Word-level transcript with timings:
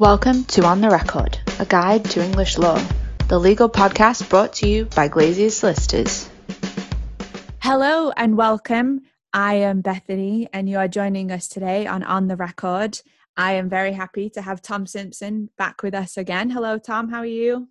Welcome 0.00 0.44
to 0.44 0.64
On 0.64 0.80
the 0.80 0.88
Record, 0.88 1.38
a 1.58 1.66
guide 1.66 2.06
to 2.06 2.24
English 2.24 2.56
law, 2.56 2.82
the 3.28 3.38
legal 3.38 3.68
podcast 3.68 4.30
brought 4.30 4.54
to 4.54 4.66
you 4.66 4.86
by 4.86 5.10
Glaisyers 5.10 5.50
Solicitors. 5.50 6.26
Hello 7.58 8.10
and 8.16 8.34
welcome. 8.34 9.02
I 9.34 9.56
am 9.56 9.82
Bethany, 9.82 10.48
and 10.54 10.70
you 10.70 10.78
are 10.78 10.88
joining 10.88 11.30
us 11.30 11.48
today 11.48 11.86
on 11.86 12.02
On 12.02 12.28
the 12.28 12.36
Record. 12.36 12.98
I 13.36 13.52
am 13.56 13.68
very 13.68 13.92
happy 13.92 14.30
to 14.30 14.40
have 14.40 14.62
Tom 14.62 14.86
Simpson 14.86 15.50
back 15.58 15.82
with 15.82 15.94
us 15.94 16.16
again. 16.16 16.48
Hello, 16.48 16.78
Tom. 16.78 17.10
How 17.10 17.18
are 17.18 17.26
you? 17.26 17.68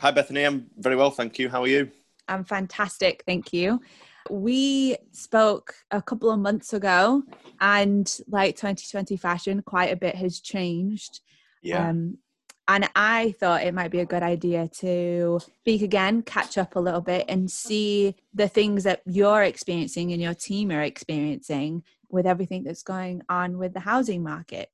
Hi, 0.00 0.12
Bethany. 0.12 0.44
I'm 0.44 0.68
very 0.78 0.96
well, 0.96 1.10
thank 1.10 1.38
you. 1.38 1.50
How 1.50 1.60
are 1.64 1.68
you? 1.68 1.90
I'm 2.26 2.44
fantastic, 2.44 3.22
thank 3.26 3.52
you. 3.52 3.82
We 4.30 4.96
spoke 5.12 5.74
a 5.90 6.00
couple 6.00 6.30
of 6.30 6.38
months 6.38 6.72
ago, 6.72 7.22
and 7.60 8.10
like 8.28 8.56
2020 8.56 9.18
fashion, 9.18 9.60
quite 9.60 9.92
a 9.92 9.96
bit 9.96 10.14
has 10.14 10.40
changed. 10.40 11.20
Yeah. 11.64 11.88
Um, 11.88 12.18
and 12.66 12.88
I 12.96 13.34
thought 13.38 13.62
it 13.62 13.74
might 13.74 13.90
be 13.90 14.00
a 14.00 14.06
good 14.06 14.22
idea 14.22 14.68
to 14.78 15.38
speak 15.60 15.82
again, 15.82 16.22
catch 16.22 16.56
up 16.56 16.76
a 16.76 16.80
little 16.80 17.02
bit, 17.02 17.26
and 17.28 17.50
see 17.50 18.16
the 18.32 18.48
things 18.48 18.84
that 18.84 19.02
you're 19.04 19.42
experiencing 19.42 20.12
and 20.12 20.22
your 20.22 20.34
team 20.34 20.70
are 20.70 20.82
experiencing 20.82 21.82
with 22.08 22.26
everything 22.26 22.64
that's 22.64 22.82
going 22.82 23.22
on 23.28 23.58
with 23.58 23.74
the 23.74 23.80
housing 23.80 24.22
market. 24.22 24.70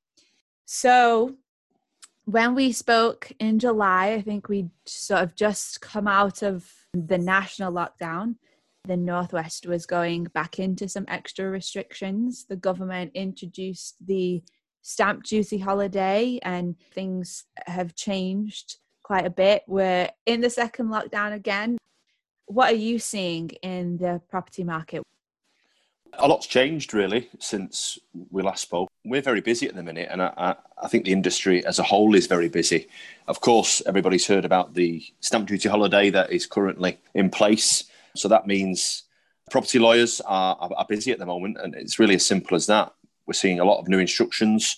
So, 0.67 1.37
when 2.27 2.55
we 2.55 2.71
spoke 2.71 3.33
in 3.41 3.59
July, 3.59 4.13
I 4.13 4.21
think 4.21 4.49
we 4.49 4.69
sort 4.87 5.23
of 5.23 5.35
just 5.35 5.81
come 5.81 6.07
out 6.07 6.43
of 6.43 6.71
the 6.93 7.19
national 7.19 7.73
lockdown. 7.73 8.37
The 8.85 8.97
Northwest 8.97 9.67
was 9.67 9.85
going 9.85 10.25
back 10.25 10.61
into 10.61 10.89
some 10.89 11.07
extra 11.09 11.51
restrictions. 11.51 12.45
The 12.49 12.57
government 12.57 13.13
introduced 13.15 13.97
the 14.07 14.43
stamp 14.83 15.25
duty 15.25 15.59
holiday 15.59 16.39
and 16.43 16.79
things 16.93 17.45
have 17.67 17.95
changed 17.95 18.77
quite 19.03 19.27
a 19.27 19.31
bit. 19.31 19.63
We're 19.67 20.09
in 20.27 20.41
the 20.41 20.51
second 20.51 20.89
lockdown 20.89 21.33
again. 21.33 21.79
What 22.47 22.73
are 22.73 22.77
you 22.77 22.99
seeing 22.99 23.51
in 23.63 23.99
the 23.99 24.21
property 24.29 24.65
market? 24.65 25.03
A 26.15 26.27
lot's 26.27 26.47
changed 26.47 26.93
really 26.93 27.29
since 27.39 27.99
we 28.31 28.43
last 28.43 28.63
spoke. 28.63 28.89
We're 29.05 29.23
very 29.23 29.41
busy 29.41 29.69
at 29.69 29.75
the 29.75 29.83
minute, 29.83 30.09
and 30.11 30.21
I, 30.21 30.57
I, 30.83 30.89
think 30.89 31.05
the 31.05 31.13
industry 31.13 31.65
as 31.65 31.79
a 31.79 31.85
whole 31.85 32.15
is 32.15 32.27
very 32.27 32.49
busy. 32.49 32.89
Of 33.29 33.41
course, 33.41 33.81
everybody's 33.87 34.27
heard 34.27 34.45
about 34.45 34.75
the 34.75 35.05
stamp 35.21 35.49
duty 35.49 35.69
holiday 35.69 36.11
that 36.11 36.33
is 36.33 36.47
currently 36.47 36.99
in 37.15 37.31
place. 37.31 37.85
So 38.17 38.29
that 38.29 38.47
means 38.47 39.05
property 39.51 39.79
lawyers 39.79 40.21
are, 40.23 40.57
are 40.61 40.87
busy 40.89 41.13
at 41.13 41.19
the 41.19 41.27
moment, 41.27 41.59
and 41.63 41.75
it's 41.75 41.99
really 41.99 42.17
as 42.17 42.27
simple 42.27 42.57
as 42.57 42.67
that. 42.67 42.93
We're 43.31 43.35
seeing 43.35 43.61
a 43.61 43.65
lot 43.65 43.79
of 43.79 43.87
new 43.87 44.01
instructions. 44.01 44.77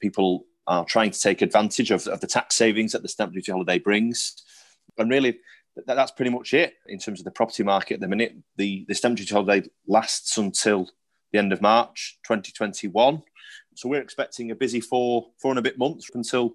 People 0.00 0.44
are 0.66 0.84
trying 0.84 1.12
to 1.12 1.20
take 1.20 1.40
advantage 1.40 1.92
of, 1.92 2.04
of 2.08 2.18
the 2.18 2.26
tax 2.26 2.56
savings 2.56 2.90
that 2.90 3.02
the 3.02 3.08
stamp 3.08 3.32
duty 3.32 3.52
holiday 3.52 3.78
brings. 3.78 4.42
And 4.98 5.08
really, 5.08 5.38
that, 5.76 5.86
that's 5.86 6.10
pretty 6.10 6.32
much 6.32 6.52
it 6.52 6.74
in 6.88 6.98
terms 6.98 7.20
of 7.20 7.24
the 7.24 7.30
property 7.30 7.62
market 7.62 7.94
at 7.94 8.00
the 8.00 8.08
minute. 8.08 8.34
The, 8.56 8.84
the 8.88 8.94
stamp 8.96 9.18
duty 9.18 9.32
holiday 9.32 9.68
lasts 9.86 10.36
until 10.36 10.90
the 11.30 11.38
end 11.38 11.52
of 11.52 11.62
March 11.62 12.18
2021. 12.24 13.22
So 13.76 13.88
we're 13.88 14.02
expecting 14.02 14.50
a 14.50 14.56
busy 14.56 14.80
four, 14.80 15.28
four 15.38 15.52
and 15.52 15.60
a 15.60 15.62
bit 15.62 15.78
months 15.78 16.10
until 16.12 16.54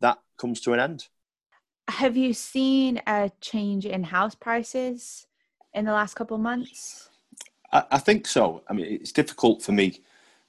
that 0.00 0.18
comes 0.36 0.60
to 0.62 0.72
an 0.72 0.80
end. 0.80 1.06
Have 1.86 2.16
you 2.16 2.34
seen 2.34 3.00
a 3.06 3.30
change 3.40 3.86
in 3.86 4.02
house 4.02 4.34
prices 4.34 5.28
in 5.72 5.84
the 5.84 5.92
last 5.92 6.14
couple 6.14 6.34
of 6.34 6.42
months? 6.42 7.08
I, 7.72 7.84
I 7.92 7.98
think 7.98 8.26
so. 8.26 8.64
I 8.68 8.72
mean, 8.72 8.86
it's 8.86 9.12
difficult 9.12 9.62
for 9.62 9.70
me 9.70 10.00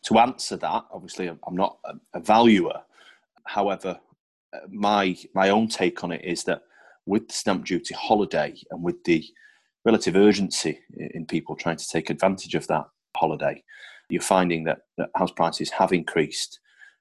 to 0.03 0.19
answer 0.19 0.57
that, 0.57 0.85
obviously, 0.91 1.27
I'm 1.27 1.55
not 1.55 1.77
a, 2.13 2.19
valuer. 2.19 2.81
However, 3.45 3.99
uh, 4.53 4.59
my 4.69 5.17
my 5.35 5.49
own 5.49 5.67
take 5.67 6.03
on 6.03 6.11
it 6.11 6.23
is 6.23 6.43
that 6.45 6.63
with 7.05 7.27
the 7.27 7.33
stamp 7.33 7.65
duty 7.65 7.93
holiday 7.93 8.53
and 8.71 8.83
with 8.83 9.03
the 9.03 9.25
relative 9.85 10.15
urgency 10.15 10.79
in 10.97 11.25
people 11.25 11.55
trying 11.55 11.77
to 11.77 11.87
take 11.87 12.09
advantage 12.09 12.55
of 12.55 12.67
that 12.67 12.85
holiday, 13.15 13.63
you're 14.09 14.21
finding 14.21 14.63
that, 14.65 14.79
that 14.97 15.09
house 15.15 15.31
prices 15.31 15.69
have 15.71 15.91
increased. 15.91 16.59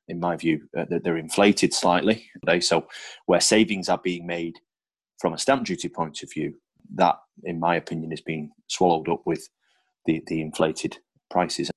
In 0.08 0.20
my 0.20 0.36
view, 0.36 0.62
uh, 0.76 0.86
they're 0.88 1.18
inflated 1.18 1.74
slightly. 1.74 2.30
So, 2.60 2.88
where 3.26 3.40
savings 3.40 3.90
are 3.90 4.00
being 4.02 4.26
made 4.26 4.58
from 5.18 5.34
a 5.34 5.38
stamp 5.38 5.66
duty 5.66 5.88
point 5.88 6.22
of 6.22 6.32
view, 6.32 6.54
that, 6.94 7.16
in 7.44 7.60
my 7.60 7.76
opinion, 7.76 8.12
is 8.12 8.22
being 8.22 8.50
swallowed 8.68 9.08
up 9.10 9.20
with 9.26 9.48
the, 10.06 10.22
the 10.28 10.40
inflated 10.40 10.96
prices. 11.30 11.70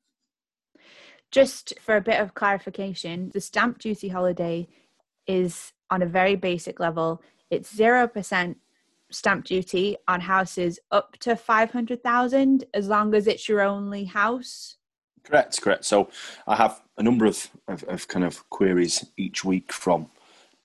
Just 1.31 1.73
for 1.79 1.95
a 1.95 2.01
bit 2.01 2.19
of 2.19 2.33
clarification, 2.33 3.31
the 3.33 3.41
stamp 3.41 3.79
duty 3.79 4.09
holiday 4.09 4.67
is 5.27 5.71
on 5.89 6.01
a 6.01 6.05
very 6.05 6.35
basic 6.35 6.79
level. 6.79 7.21
It's 7.49 7.73
0% 7.73 8.55
stamp 9.09 9.45
duty 9.45 9.97
on 10.07 10.21
houses 10.21 10.79
up 10.91 11.17
to 11.19 11.35
500,000 11.35 12.65
as 12.73 12.87
long 12.87 13.13
as 13.13 13.27
it's 13.27 13.47
your 13.47 13.61
only 13.61 14.05
house. 14.05 14.77
Correct, 15.23 15.61
correct. 15.61 15.85
So 15.85 16.09
I 16.47 16.55
have 16.55 16.81
a 16.97 17.03
number 17.03 17.25
of, 17.25 17.49
of, 17.67 17.83
of, 17.83 18.07
kind 18.07 18.25
of 18.25 18.49
queries 18.49 19.05
each 19.17 19.45
week 19.45 19.71
from 19.71 20.09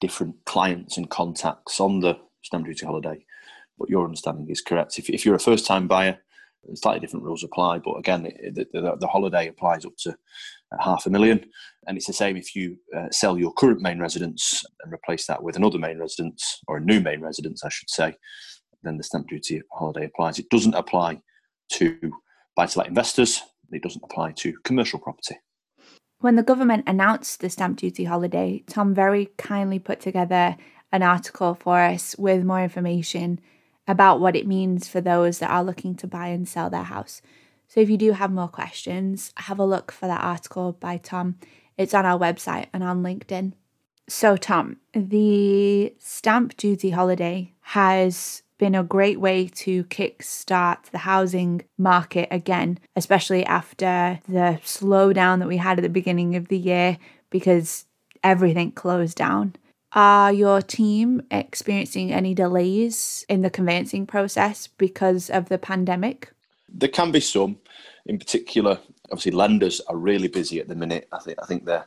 different 0.00 0.44
clients 0.46 0.96
and 0.96 1.10
contacts 1.10 1.78
on 1.78 2.00
the 2.00 2.18
stamp 2.42 2.66
duty 2.66 2.86
holiday. 2.86 3.24
But 3.78 3.90
your 3.90 4.04
understanding 4.04 4.48
is 4.48 4.62
correct. 4.62 4.98
If, 4.98 5.10
if 5.10 5.26
you're 5.26 5.34
a 5.34 5.40
first 5.40 5.66
time 5.66 5.86
buyer, 5.86 6.18
slightly 6.74 7.00
different 7.00 7.24
rules 7.24 7.44
apply. 7.44 7.78
But 7.78 7.94
again, 7.94 8.22
the, 8.22 8.66
the, 8.72 8.96
the 8.98 9.06
holiday 9.06 9.48
applies 9.48 9.84
up 9.84 9.96
to 9.98 10.16
half 10.80 11.06
a 11.06 11.10
million. 11.10 11.44
And 11.86 11.96
it's 11.96 12.06
the 12.06 12.12
same 12.12 12.36
if 12.36 12.56
you 12.56 12.76
uh, 12.96 13.10
sell 13.10 13.38
your 13.38 13.52
current 13.52 13.80
main 13.80 14.00
residence 14.00 14.64
and 14.82 14.92
replace 14.92 15.26
that 15.26 15.42
with 15.42 15.56
another 15.56 15.78
main 15.78 15.98
residence 15.98 16.60
or 16.66 16.78
a 16.78 16.80
new 16.80 17.00
main 17.00 17.20
residence, 17.20 17.64
I 17.64 17.68
should 17.68 17.90
say, 17.90 18.16
then 18.82 18.96
the 18.96 19.04
stamp 19.04 19.28
duty 19.28 19.62
holiday 19.72 20.06
applies. 20.06 20.38
It 20.38 20.50
doesn't 20.50 20.74
apply 20.74 21.20
to 21.72 21.98
buy 22.54 22.66
to 22.66 22.78
let 22.78 22.88
investors, 22.88 23.42
it 23.70 23.82
doesn't 23.82 24.04
apply 24.04 24.32
to 24.32 24.54
commercial 24.64 24.98
property. 24.98 25.36
When 26.20 26.36
the 26.36 26.42
government 26.42 26.84
announced 26.86 27.40
the 27.40 27.50
stamp 27.50 27.78
duty 27.78 28.04
holiday, 28.04 28.62
Tom 28.66 28.94
very 28.94 29.30
kindly 29.36 29.78
put 29.78 30.00
together 30.00 30.56
an 30.92 31.02
article 31.02 31.54
for 31.54 31.78
us 31.80 32.16
with 32.16 32.44
more 32.44 32.62
information 32.62 33.40
about 33.88 34.20
what 34.20 34.36
it 34.36 34.46
means 34.46 34.88
for 34.88 35.00
those 35.00 35.38
that 35.38 35.50
are 35.50 35.64
looking 35.64 35.94
to 35.96 36.06
buy 36.06 36.28
and 36.28 36.48
sell 36.48 36.70
their 36.70 36.82
house. 36.82 37.22
So 37.68 37.80
if 37.80 37.90
you 37.90 37.96
do 37.96 38.12
have 38.12 38.32
more 38.32 38.48
questions, 38.48 39.32
have 39.36 39.58
a 39.58 39.64
look 39.64 39.90
for 39.90 40.06
that 40.06 40.22
article 40.22 40.72
by 40.72 40.98
Tom. 40.98 41.36
It's 41.76 41.94
on 41.94 42.06
our 42.06 42.18
website 42.18 42.66
and 42.72 42.82
on 42.82 43.02
LinkedIn. 43.02 43.52
So, 44.08 44.36
Tom, 44.36 44.76
the 44.92 45.92
stamp 45.98 46.56
duty 46.56 46.90
holiday 46.90 47.52
has 47.60 48.42
been 48.58 48.74
a 48.74 48.84
great 48.84 49.20
way 49.20 49.48
to 49.48 49.84
kickstart 49.84 50.84
the 50.90 50.98
housing 50.98 51.62
market 51.76 52.28
again, 52.30 52.78
especially 52.94 53.44
after 53.44 54.20
the 54.28 54.60
slowdown 54.64 55.40
that 55.40 55.48
we 55.48 55.56
had 55.56 55.78
at 55.78 55.82
the 55.82 55.88
beginning 55.88 56.36
of 56.36 56.48
the 56.48 56.56
year 56.56 56.98
because 57.30 57.84
everything 58.22 58.72
closed 58.72 59.16
down. 59.16 59.56
Are 59.96 60.30
your 60.30 60.60
team 60.60 61.22
experiencing 61.30 62.12
any 62.12 62.34
delays 62.34 63.24
in 63.30 63.40
the 63.40 63.48
conveyancing 63.48 64.06
process 64.06 64.66
because 64.66 65.30
of 65.30 65.48
the 65.48 65.56
pandemic? 65.56 66.30
There 66.68 66.90
can 66.90 67.10
be 67.10 67.20
some. 67.20 67.56
In 68.04 68.18
particular, 68.18 68.78
obviously, 69.06 69.32
lenders 69.32 69.80
are 69.88 69.96
really 69.96 70.28
busy 70.28 70.60
at 70.60 70.68
the 70.68 70.74
minute. 70.74 71.08
I 71.12 71.18
think 71.20 71.38
I 71.42 71.46
think 71.46 71.64
they're 71.64 71.86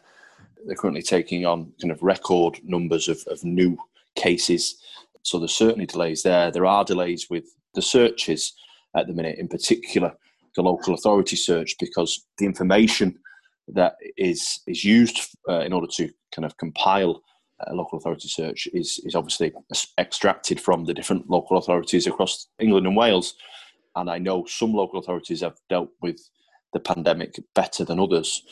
they're 0.66 0.76
currently 0.76 1.04
taking 1.04 1.46
on 1.46 1.72
kind 1.80 1.92
of 1.92 2.02
record 2.02 2.60
numbers 2.64 3.08
of, 3.08 3.24
of 3.28 3.44
new 3.44 3.78
cases. 4.16 4.82
So 5.22 5.38
there's 5.38 5.54
certainly 5.54 5.86
delays 5.86 6.24
there. 6.24 6.50
There 6.50 6.66
are 6.66 6.84
delays 6.84 7.30
with 7.30 7.46
the 7.76 7.82
searches 7.84 8.54
at 8.96 9.06
the 9.06 9.14
minute, 9.14 9.38
in 9.38 9.48
particular 9.48 10.16
the 10.56 10.64
local 10.64 10.96
authority 10.96 11.36
search, 11.36 11.76
because 11.80 12.26
the 12.40 12.48
information 12.48 13.20
that 13.68 13.98
is 14.18 14.62
is 14.66 14.84
used 14.84 15.38
uh, 15.48 15.60
in 15.60 15.74
order 15.74 15.88
to 15.98 16.10
kind 16.34 16.44
of 16.44 16.58
compile 16.58 17.22
a 17.68 17.74
local 17.74 17.98
authority 17.98 18.28
search 18.28 18.68
is 18.74 19.00
is 19.06 19.16
obviously 19.16 19.54
extracted 19.98 20.60
from 20.60 20.86
the 20.86 20.94
different 20.94 21.30
local 21.30 21.58
authorities 21.58 22.08
across 22.08 22.48
England 22.60 22.88
and 22.88 22.96
Wales. 22.96 23.36
And 23.96 24.10
I 24.10 24.18
know 24.18 24.46
some 24.46 24.74
local 24.74 25.00
authorities 25.00 25.42
have 25.42 25.58
dealt 25.70 25.90
with 26.02 26.20
the 26.74 26.80
pandemic 26.80 27.40
better 27.56 27.84
than 27.84 28.00
others. 28.00 28.44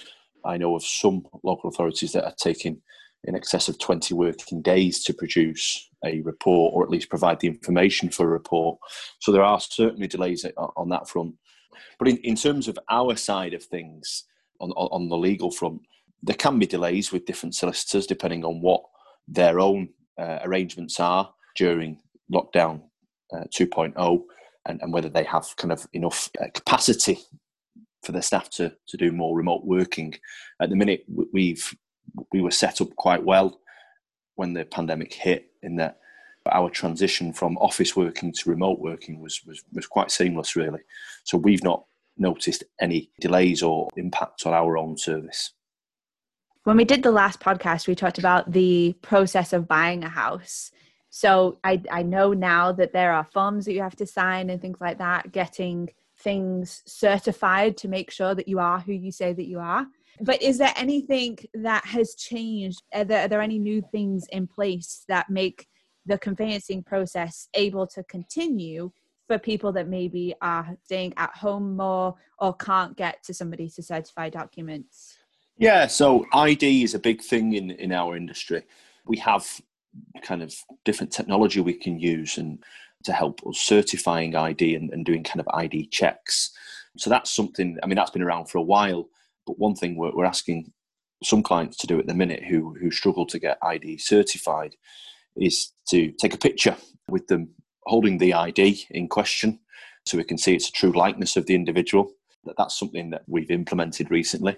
I 0.46 0.58
know 0.58 0.76
of 0.76 0.84
some 0.84 1.26
local 1.44 1.70
authorities 1.70 2.14
that 2.14 2.26
are 2.26 2.36
taking 2.38 2.82
in 3.24 3.36
excess 3.36 3.68
of 3.68 3.80
20 3.80 4.14
working 4.14 4.62
days 4.62 5.04
to 5.04 5.14
produce 5.14 5.90
a 6.06 6.22
report 6.22 6.74
or 6.74 6.84
at 6.84 6.90
least 6.90 7.10
provide 7.10 7.40
the 7.40 7.48
information 7.48 8.10
for 8.10 8.26
a 8.26 8.30
report. 8.30 8.78
So 9.20 9.32
there 9.32 9.44
are 9.44 9.60
certainly 9.60 10.08
delays 10.08 10.46
on 10.56 10.90
that 10.90 11.10
front. 11.10 11.36
But 12.00 12.08
in, 12.08 12.18
in 12.18 12.36
terms 12.36 12.68
of 12.68 12.78
our 12.90 13.16
side 13.16 13.54
of 13.54 13.64
things 13.64 14.26
on, 14.60 14.72
on 14.72 15.10
the 15.10 15.18
legal 15.18 15.52
front, 15.52 15.82
there 16.24 16.36
can 16.36 16.60
be 16.60 16.66
delays 16.66 17.12
with 17.12 17.26
different 17.26 17.56
solicitors 17.56 18.08
depending 18.08 18.46
on 18.46 18.62
what 18.62 18.84
their 19.28 19.60
own 19.60 19.90
uh, 20.20 20.40
arrangements 20.44 21.00
are 21.00 21.34
during 21.56 22.00
lockdown 22.32 22.82
uh, 23.34 23.44
2.0 23.54 24.24
and, 24.68 24.82
and 24.82 24.94
whether 24.94 25.10
they 25.10 25.24
have 25.24 25.56
kind 25.58 25.72
of 25.72 25.88
enough 25.94 26.30
uh, 26.42 26.48
capacity 26.54 27.20
for 28.04 28.12
their 28.12 28.22
staff 28.22 28.50
to, 28.50 28.74
to 28.88 28.98
do 28.98 29.12
more 29.12 29.36
remote 29.36 29.66
working. 29.66 30.14
At 30.62 30.70
the 30.70 30.76
minute, 30.76 31.04
we've 31.32 31.76
we 32.32 32.42
were 32.42 32.52
set 32.52 32.80
up 32.82 32.96
quite 32.96 33.24
well 33.24 33.60
when 34.36 34.54
the 34.54 34.66
pandemic 34.66 35.14
hit, 35.14 35.52
in 35.62 35.76
that 35.78 36.00
our 36.52 36.70
transition 36.70 37.34
from 37.34 37.58
office 37.58 37.96
working 37.96 38.32
to 38.32 38.50
remote 38.50 38.80
working 38.80 39.20
was, 39.20 39.44
was, 39.46 39.62
was 39.74 39.86
quite 39.86 40.12
seamless, 40.12 40.56
really. 40.56 40.80
So 41.26 41.38
we've 41.38 41.64
not 41.64 41.84
noticed 42.18 42.64
any 42.80 43.12
delays 43.20 43.62
or 43.62 43.90
impacts 43.98 44.46
on 44.46 44.54
our 44.54 44.78
own 44.78 44.98
service. 44.98 45.52
When 46.68 46.76
we 46.76 46.84
did 46.84 47.02
the 47.02 47.12
last 47.12 47.40
podcast, 47.40 47.88
we 47.88 47.96
talked 47.96 48.18
about 48.18 48.52
the 48.52 48.94
process 49.02 49.54
of 49.54 49.70
buying 49.70 50.04
a 50.04 50.10
house. 50.10 50.70
So 51.10 51.60
I, 51.64 51.82
I 51.90 52.04
know 52.04 52.34
now 52.34 52.74
that 52.74 52.92
there 52.92 53.14
are 53.14 53.24
forms 53.24 53.64
that 53.64 53.72
you 53.72 53.82
have 53.82 53.96
to 53.96 54.06
sign 54.06 54.50
and 54.50 54.62
things 54.62 54.82
like 54.82 54.98
that, 54.98 55.32
getting 55.32 55.88
things 56.18 56.84
certified 56.86 57.78
to 57.78 57.88
make 57.88 58.12
sure 58.12 58.36
that 58.36 58.50
you 58.50 58.60
are 58.60 58.82
who 58.82 58.92
you 58.92 59.14
say 59.14 59.32
that 59.32 59.48
you 59.48 59.60
are. 59.60 59.88
But 60.20 60.42
is 60.42 60.58
there 60.58 60.74
anything 60.76 61.40
that 61.54 61.86
has 61.86 62.16
changed? 62.16 62.84
Are 62.94 63.06
there, 63.06 63.24
are 63.24 63.28
there 63.30 63.42
any 63.42 63.60
new 63.60 63.82
things 63.82 64.28
in 64.34 64.46
place 64.46 65.06
that 65.08 65.30
make 65.30 65.70
the 66.06 66.18
conveyancing 66.18 66.84
process 66.84 67.48
able 67.54 67.88
to 67.88 68.04
continue 68.04 68.92
for 69.26 69.40
people 69.40 69.72
that 69.72 69.88
maybe 69.88 70.36
are 70.42 70.76
staying 70.84 71.14
at 71.16 71.34
home 71.34 71.78
more 71.78 72.16
or 72.40 72.54
can't 72.54 72.98
get 72.98 73.24
to 73.24 73.34
somebody 73.34 73.70
to 73.70 73.82
certify 73.82 74.28
documents? 74.28 75.18
Yeah, 75.58 75.88
so 75.88 76.26
ID 76.34 76.84
is 76.84 76.94
a 76.94 77.00
big 77.00 77.22
thing 77.22 77.54
in, 77.54 77.72
in 77.72 77.92
our 77.92 78.16
industry. 78.16 78.64
We 79.06 79.18
have 79.18 79.46
kind 80.22 80.44
of 80.44 80.54
different 80.86 81.12
technology 81.12 81.60
we 81.62 81.74
can 81.74 82.00
use 82.00 82.38
and 82.38 82.64
to 83.04 83.14
help 83.14 83.42
us 83.48 83.60
certifying 83.60 84.36
ID 84.36 84.76
and, 84.76 84.92
and 84.92 85.06
doing 85.06 85.24
kind 85.24 85.40
of 85.40 85.48
ID 85.54 85.88
checks. 85.88 86.52
So 86.98 87.10
that's 87.10 87.32
something, 87.32 87.78
I 87.82 87.88
mean, 87.88 87.96
that's 87.96 88.12
been 88.12 88.22
around 88.22 88.50
for 88.50 88.60
a 88.60 88.64
while. 88.64 89.10
But 89.48 89.58
one 89.58 89.76
thing 89.76 89.96
we're, 89.96 90.14
we're 90.14 90.26
asking 90.26 90.72
some 91.24 91.42
clients 91.42 91.78
to 91.78 91.88
do 91.88 92.00
at 92.00 92.06
the 92.06 92.14
minute 92.14 92.44
who, 92.44 92.76
who 92.80 92.92
struggle 92.92 93.26
to 93.26 93.40
get 93.40 93.58
ID 93.64 93.98
certified 93.98 94.76
is 95.36 95.72
to 95.90 96.12
take 96.12 96.34
a 96.36 96.40
picture 96.40 96.76
with 97.08 97.28
them 97.28 97.50
holding 97.86 98.20
the 98.20 98.34
ID 98.34 98.86
in 98.92 99.08
question 99.08 99.60
so 100.06 100.18
we 100.18 100.24
can 100.24 100.38
see 100.38 100.54
it's 100.54 100.70
a 100.70 100.74
true 100.74 100.92
likeness 100.92 101.36
of 101.36 101.46
the 101.48 101.56
individual. 101.56 102.12
That's 102.58 102.78
something 102.78 103.10
that 103.10 103.24
we've 103.28 103.52
implemented 103.52 104.12
recently. 104.12 104.58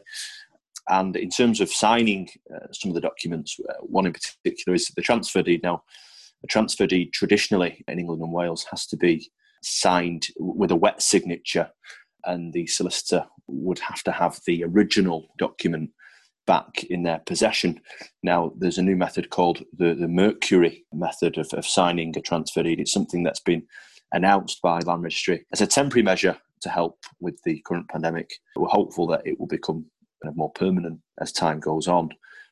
And 0.89 1.15
in 1.15 1.29
terms 1.29 1.61
of 1.61 1.69
signing 1.69 2.29
uh, 2.53 2.67
some 2.71 2.89
of 2.89 2.95
the 2.95 3.01
documents, 3.01 3.57
uh, 3.69 3.73
one 3.81 4.07
in 4.07 4.13
particular 4.13 4.75
is 4.75 4.87
the 4.95 5.01
transfer 5.01 5.43
deed. 5.43 5.61
Now, 5.63 5.83
a 6.43 6.47
transfer 6.47 6.87
deed 6.87 7.13
traditionally 7.13 7.83
in 7.87 7.99
England 7.99 8.21
and 8.21 8.33
Wales 8.33 8.65
has 8.71 8.87
to 8.87 8.97
be 8.97 9.31
signed 9.61 10.27
with 10.37 10.71
a 10.71 10.75
wet 10.75 11.01
signature, 11.01 11.69
and 12.25 12.53
the 12.53 12.65
solicitor 12.67 13.25
would 13.47 13.79
have 13.79 14.03
to 14.03 14.11
have 14.11 14.39
the 14.47 14.63
original 14.63 15.27
document 15.37 15.91
back 16.47 16.83
in 16.85 17.03
their 17.03 17.19
possession. 17.19 17.79
Now, 18.23 18.53
there's 18.57 18.79
a 18.79 18.83
new 18.83 18.95
method 18.95 19.29
called 19.29 19.63
the, 19.77 19.93
the 19.93 20.07
Mercury 20.07 20.85
method 20.91 21.37
of, 21.37 21.47
of 21.53 21.65
signing 21.67 22.17
a 22.17 22.21
transfer 22.21 22.63
deed. 22.63 22.79
It's 22.79 22.91
something 22.91 23.21
that's 23.21 23.41
been 23.41 23.63
announced 24.13 24.61
by 24.63 24.79
Land 24.79 25.03
Registry 25.03 25.45
as 25.53 25.61
a 25.61 25.67
temporary 25.67 26.03
measure 26.03 26.37
to 26.61 26.69
help 26.69 26.97
with 27.19 27.39
the 27.43 27.61
current 27.67 27.87
pandemic. 27.89 28.31
We're 28.55 28.67
hopeful 28.69 29.05
that 29.07 29.21
it 29.25 29.39
will 29.39 29.47
become 29.47 29.85
kind 30.21 30.31
of 30.31 30.37
more 30.37 30.51
permanent 30.51 30.99
as 31.19 31.31
time 31.31 31.59
goes 31.59 31.87
on. 31.87 32.09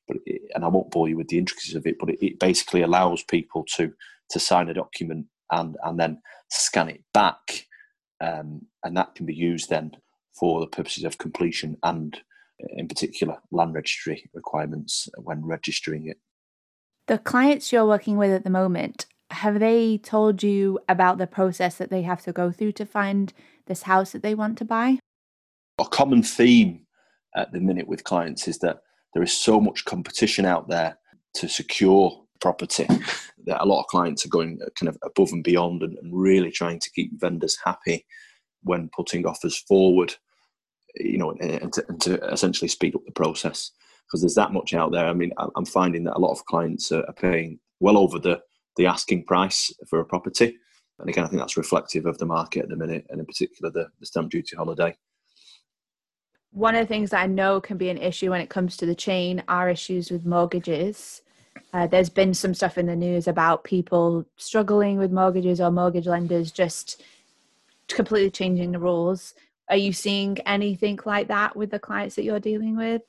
But 0.08 0.18
it, 0.26 0.42
and 0.56 0.64
I 0.64 0.68
won't 0.68 0.92
bore 0.92 1.10
you 1.10 1.18
with 1.18 1.28
the 1.28 1.38
intricacies 1.38 1.76
of 1.76 1.86
it, 1.86 1.98
but 2.00 2.10
it, 2.10 2.26
it 2.26 2.40
basically 2.40 2.82
allows 2.82 3.24
people 3.24 3.66
to 3.76 3.94
to 4.30 4.40
sign 4.40 4.70
a 4.70 4.74
document 4.74 5.28
and 5.52 5.78
and 5.84 6.00
then 6.00 6.22
scan 6.50 6.90
it 6.90 7.04
back, 7.14 7.66
um, 8.22 8.62
and 8.84 8.96
that 8.96 9.16
can 9.16 9.26
be 9.26 9.36
used 9.36 9.70
then 9.70 9.92
for 10.38 10.60
the 10.60 10.68
purposes 10.68 11.04
of 11.04 11.18
completion 11.18 11.78
and 11.84 12.22
in 12.70 12.88
particular 12.88 13.38
land 13.52 13.74
registry 13.74 14.30
requirements 14.34 15.10
when 15.18 15.46
registering 15.46 16.08
it. 16.08 16.18
The 17.08 17.18
clients 17.18 17.72
you're 17.72 17.86
working 17.86 18.18
with 18.18 18.32
at 18.32 18.44
the 18.44 18.50
moment, 18.50 19.06
have 19.32 19.60
they 19.60 19.98
told 19.98 20.44
you 20.44 20.80
about 20.90 21.18
the 21.18 21.28
process 21.28 21.76
that 21.76 21.90
they 21.90 22.02
have 22.02 22.22
to 22.24 22.34
go 22.34 22.52
through 22.52 22.74
to 22.74 22.86
find 22.86 23.34
this 23.68 23.84
house 23.84 24.12
that 24.12 24.24
they 24.24 24.36
want 24.36 24.58
to 24.58 24.66
buy? 24.66 25.00
A 25.80 25.86
common 25.86 26.24
theme 26.24 26.87
at 27.38 27.52
the 27.52 27.60
minute 27.60 27.88
with 27.88 28.04
clients 28.04 28.48
is 28.48 28.60
that 28.60 28.80
there 29.14 29.24
is 29.24 29.36
so 29.36 29.60
much 29.60 29.86
competition 29.86 30.46
out 30.46 30.68
there 30.68 30.98
to 31.36 31.48
secure 31.48 32.24
property 32.42 32.88
that 33.46 33.62
a 33.62 33.66
lot 33.66 33.80
of 33.80 33.88
clients 33.88 34.26
are 34.26 34.30
going 34.30 34.60
kind 34.80 34.90
of 34.90 34.98
above 35.04 35.32
and 35.32 35.44
beyond 35.44 35.84
and, 35.84 35.98
and 35.98 36.12
really 36.14 36.52
trying 36.52 36.80
to 36.80 36.92
keep 36.92 37.20
vendors 37.20 37.58
happy 37.64 38.06
when 38.64 38.90
putting 38.96 39.26
offers 39.26 39.58
forward 39.58 40.16
you 41.00 41.18
know, 41.18 41.32
and 41.40 41.74
to, 41.74 41.86
and 41.90 42.02
to 42.02 42.24
essentially 42.32 42.68
speed 42.68 42.96
up 42.96 43.06
the 43.06 43.12
process 43.12 43.72
because 44.06 44.22
there's 44.22 44.36
that 44.36 44.54
much 44.54 44.74
out 44.74 44.92
there. 44.92 45.08
I 45.08 45.14
mean, 45.14 45.32
I'm 45.56 45.66
finding 45.66 46.06
that 46.06 46.16
a 46.16 46.20
lot 46.20 46.32
of 46.32 46.46
clients 46.46 46.92
are 46.92 47.04
paying 47.14 47.60
well 47.80 47.98
over 47.98 48.20
the 48.20 48.42
the 48.78 48.86
asking 48.86 49.26
price 49.26 49.74
for 49.90 50.00
a 50.00 50.06
property, 50.06 50.56
and 51.00 51.10
again, 51.10 51.24
I 51.24 51.28
think 51.28 51.42
that's 51.42 51.58
reflective 51.58 52.06
of 52.06 52.18
the 52.20 52.26
market 52.26 52.64
at 52.64 52.70
the 52.70 52.76
minute, 52.76 53.06
and 53.10 53.20
in 53.20 53.26
particular 53.26 53.72
the, 53.72 53.88
the 54.00 54.06
stamp 54.06 54.30
duty 54.30 54.56
holiday. 54.56 54.96
One 56.58 56.74
of 56.74 56.82
the 56.82 56.92
things 56.92 57.12
that 57.12 57.22
I 57.22 57.28
know 57.28 57.62
can 57.62 57.78
be 57.78 57.92
an 57.92 58.00
issue 58.00 58.32
when 58.32 58.42
it 58.42 58.50
comes 58.50 58.78
to 58.78 58.88
the 58.88 58.96
chain 58.96 59.44
are 59.48 59.70
issues 59.70 60.10
with 60.10 60.26
mortgages. 60.26 61.22
Uh, 61.72 61.86
there's 61.86 62.10
been 62.10 62.34
some 62.34 62.56
stuff 62.56 62.80
in 62.80 62.88
the 62.88 62.96
news 62.96 63.28
about 63.28 63.64
people 63.64 64.26
struggling 64.38 64.98
with 64.98 65.12
mortgages 65.12 65.62
or 65.62 65.70
mortgage 65.70 66.08
lenders 66.08 66.52
just 66.52 67.04
completely 67.88 68.32
changing 68.32 68.72
the 68.72 68.80
rules. 68.80 69.36
Are 69.70 69.78
you 69.78 69.94
seeing 69.94 70.40
anything 70.48 70.98
like 71.06 71.28
that 71.28 71.56
with 71.56 71.70
the 71.70 71.78
clients 71.78 72.16
that 72.16 72.24
you're 72.24 72.40
dealing 72.40 72.76
with? 72.76 73.04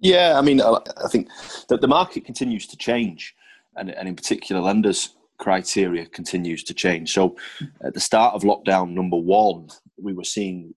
Yeah, 0.00 0.36
I 0.36 0.42
mean, 0.42 0.60
I 0.60 1.08
think 1.08 1.28
that 1.68 1.80
the 1.80 1.86
market 1.86 2.24
continues 2.24 2.66
to 2.66 2.76
change, 2.76 3.36
and, 3.76 3.90
and 3.90 4.08
in 4.08 4.16
particular, 4.16 4.60
lenders' 4.60 5.10
criteria 5.38 6.06
continues 6.06 6.64
to 6.64 6.74
change. 6.74 7.12
So, 7.12 7.36
at 7.80 7.94
the 7.94 8.00
start 8.00 8.34
of 8.34 8.42
lockdown 8.42 8.90
number 8.90 9.16
one, 9.16 9.68
we 10.02 10.14
were 10.14 10.24
seeing 10.24 10.74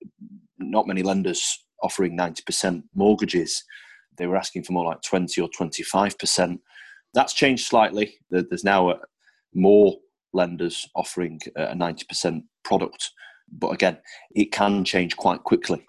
not 0.59 0.85
many 0.85 1.01
lenders 1.01 1.63
offering 1.81 2.17
90% 2.17 2.83
mortgages. 2.95 3.63
They 4.17 4.27
were 4.27 4.37
asking 4.37 4.63
for 4.63 4.73
more 4.73 4.85
like 4.85 5.01
20 5.01 5.41
or 5.41 5.49
25%. 5.49 6.59
That's 7.13 7.33
changed 7.33 7.65
slightly. 7.65 8.15
There's 8.29 8.63
now 8.63 8.89
uh, 8.89 8.97
more 9.53 9.97
lenders 10.33 10.87
offering 10.95 11.39
uh, 11.57 11.67
a 11.69 11.75
90% 11.75 12.43
product 12.63 13.11
but 13.51 13.71
again, 13.71 13.97
it 14.33 14.51
can 14.51 14.83
change 14.83 15.17
quite 15.17 15.43
quickly. 15.43 15.83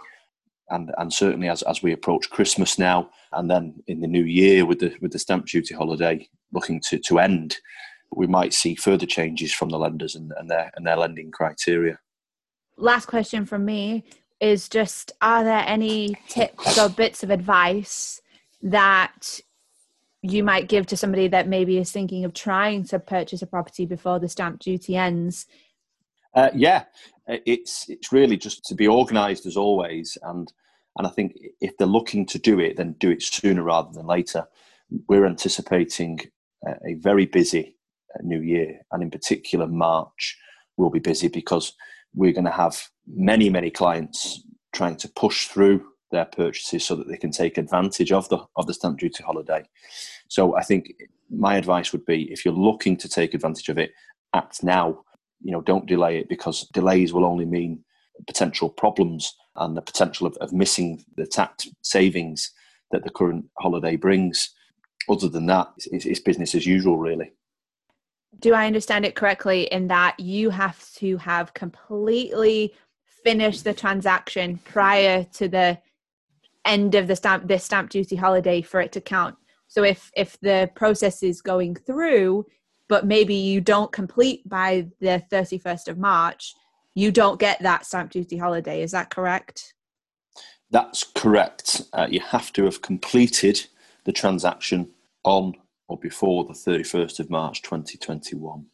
And, 0.71 0.91
and 0.99 1.12
certainly 1.12 1.49
as, 1.49 1.62
as 1.62 1.83
we 1.83 1.93
approach 1.93 2.31
Christmas 2.31 2.79
now, 2.79 3.11
and 3.33 3.50
then 3.50 3.83
in 3.87 4.00
the 4.00 4.06
new 4.06 4.25
year 4.25 4.65
with 4.65 4.79
the 4.79 4.95
with 5.00 5.12
the 5.12 5.19
stamp 5.19 5.47
duty 5.47 5.75
holiday 5.75 6.27
looking 6.53 6.81
to, 6.88 6.99
to 6.99 7.19
end, 7.19 7.57
we 8.14 8.26
might 8.26 8.55
see 8.55 8.75
further 8.75 9.07
changes 9.07 9.52
from 9.52 9.69
the 9.69 9.78
lenders 9.78 10.14
and, 10.14 10.33
and 10.38 10.50
their 10.50 10.71
and 10.76 10.87
their 10.87 10.97
lending 10.97 11.31
criteria. 11.31 11.99
Last 12.78 13.07
question 13.07 13.45
from 13.45 13.66
me 13.66 14.05
is 14.42 14.68
just 14.68 15.12
are 15.22 15.42
there 15.42 15.64
any 15.66 16.14
tips 16.28 16.78
or 16.78 16.90
bits 16.90 17.22
of 17.22 17.30
advice 17.30 18.20
that 18.61 19.40
you 20.20 20.44
might 20.44 20.68
give 20.68 20.87
to 20.87 20.96
somebody 20.96 21.28
that 21.28 21.49
maybe 21.49 21.78
is 21.78 21.90
thinking 21.90 22.25
of 22.25 22.34
trying 22.34 22.84
to 22.84 22.99
purchase 22.99 23.40
a 23.40 23.46
property 23.46 23.87
before 23.87 24.18
the 24.18 24.28
stamp 24.28 24.61
duty 24.61 24.96
ends 24.96 25.46
uh, 26.34 26.50
yeah, 26.54 26.84
it's 27.28 27.88
it's 27.88 28.12
really 28.12 28.37
just 28.37 28.64
to 28.64 28.75
be 28.75 28.88
organised 28.88 29.46
as 29.46 29.56
always, 29.56 30.16
and 30.22 30.52
and 30.96 31.06
I 31.06 31.11
think 31.11 31.37
if 31.61 31.76
they're 31.76 31.87
looking 31.87 32.26
to 32.26 32.38
do 32.38 32.58
it, 32.58 32.76
then 32.76 32.92
do 32.92 33.11
it 33.11 33.22
sooner 33.22 33.62
rather 33.62 33.90
than 33.92 34.06
later. 34.06 34.46
We're 35.08 35.26
anticipating 35.26 36.20
a 36.66 36.94
very 36.94 37.26
busy 37.26 37.76
uh, 38.14 38.20
new 38.22 38.40
year, 38.40 38.80
and 38.92 39.02
in 39.02 39.11
particular 39.11 39.66
March 39.66 40.38
will 40.76 40.90
be 40.90 41.00
busy 41.00 41.28
because 41.28 41.75
we're 42.14 42.32
going 42.32 42.44
to 42.44 42.50
have 42.50 42.88
many 43.06 43.50
many 43.50 43.71
clients 43.71 44.42
trying 44.73 44.97
to 44.97 45.09
push 45.09 45.49
through 45.49 45.85
their 46.11 46.25
purchases 46.26 46.85
so 46.85 46.94
that 46.94 47.09
they 47.09 47.16
can 47.16 47.30
take 47.30 47.59
advantage 47.59 48.12
of 48.12 48.28
the 48.28 48.38
of 48.56 48.66
the 48.66 48.75
stamp 48.75 48.99
duty 48.99 49.23
holiday. 49.23 49.64
So 50.28 50.56
I 50.56 50.62
think 50.62 50.92
my 51.30 51.56
advice 51.56 51.92
would 51.92 52.04
be 52.04 52.30
if 52.30 52.44
you're 52.44 52.54
looking 52.54 52.97
to 52.99 53.09
take 53.09 53.35
advantage 53.35 53.68
of 53.68 53.78
it, 53.78 53.92
act 54.35 54.62
now 54.62 55.04
you 55.42 55.52
know, 55.52 55.61
don't 55.61 55.87
delay 55.87 56.18
it 56.18 56.28
because 56.28 56.68
delays 56.68 57.12
will 57.12 57.25
only 57.25 57.44
mean 57.44 57.85
potential 58.26 58.68
problems 58.68 59.35
and 59.56 59.76
the 59.76 59.82
potential 59.82 60.26
of, 60.26 60.37
of 60.37 60.52
missing 60.52 61.04
the 61.16 61.26
tax 61.26 61.68
savings 61.82 62.52
that 62.90 63.04
the 63.04 63.11
current 63.11 63.44
holiday 63.59 63.97
brings. 63.97 64.50
Other 65.09 65.28
than 65.28 65.47
that, 65.47 65.68
it's, 65.76 66.06
it's 66.06 66.21
business 66.21 66.54
as 66.54 66.66
usual, 66.66 66.97
really. 66.97 67.32
Do 68.38 68.54
I 68.54 68.66
understand 68.66 69.04
it 69.04 69.14
correctly 69.14 69.64
in 69.64 69.88
that 69.88 70.18
you 70.18 70.50
have 70.50 70.90
to 70.94 71.16
have 71.18 71.52
completely 71.54 72.73
finished 73.25 73.64
the 73.64 73.75
transaction 73.75 74.59
prior 74.64 75.25
to 75.35 75.49
the 75.49 75.79
end 76.64 76.95
of 76.95 77.09
the 77.09 77.17
stamp 77.17 77.49
this 77.49 77.64
stamp 77.64 77.91
duty 77.91 78.17
holiday 78.17 78.62
for 78.62 78.81
it 78.81 78.93
to 78.93 79.00
count? 79.00 79.37
So 79.69 79.85
if 79.85 80.11
if 80.17 80.38
the 80.41 80.71
process 80.75 81.23
is 81.23 81.41
going 81.41 81.76
through, 81.76 82.47
but 82.88 83.07
maybe 83.07 83.35
you 83.35 83.61
don't 83.61 83.91
complete 83.91 84.49
by 84.49 84.88
the 85.00 85.23
31st 85.33 85.88
of 85.88 85.99
March, 85.99 86.55
you 86.95 87.11
don't 87.11 87.41
get 87.41 87.61
that 87.62 87.87
stamp 87.87 88.11
duty 88.11 88.37
holiday. 88.37 88.83
Is 88.83 88.91
that 88.91 89.11
correct? 89.11 89.75
That's 90.71 91.05
correct. 91.05 91.83
Uh, 91.93 92.07
you 92.11 92.21
have 92.21 92.52
to 92.55 92.64
have 92.64 92.83
completed 92.83 93.67
the 94.05 94.12
transaction 94.12 94.91
on 95.25 95.55
or 95.88 95.99
before 95.99 96.45
the 96.45 96.55
31st 96.55 97.21
of 97.21 97.31
March 97.31 97.62
2021. 97.62 98.67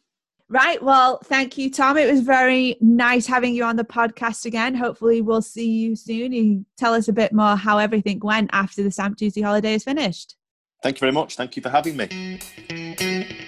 Right. 0.51 0.81
Well, 0.81 1.19
thank 1.25 1.59
you, 1.59 1.69
Tom. 1.69 1.95
It 1.95 2.11
was 2.11 2.21
very 2.21 2.75
nice 2.81 3.27
having 3.27 3.53
you 3.53 3.63
on 3.63 3.75
the 3.75 3.83
podcast 3.83 4.45
again. 4.45 4.73
Hopefully, 4.73 5.21
we'll 5.21 5.43
see 5.43 5.69
you 5.69 5.95
soon. 5.95 6.33
You 6.33 6.65
tell 6.75 6.95
us 6.95 7.07
a 7.07 7.13
bit 7.13 7.33
more 7.33 7.55
how 7.55 7.77
everything 7.77 8.19
went 8.19 8.49
after 8.51 8.81
the 8.81 8.89
stamp 8.89 9.17
duty 9.17 9.41
holiday 9.41 9.75
is 9.75 9.83
finished. 9.83 10.35
Thank 10.81 10.97
you 10.97 11.01
very 11.01 11.11
much. 11.11 11.35
Thank 11.35 11.55
you 11.55 11.61
for 11.61 11.69
having 11.69 11.97
me. 11.97 13.45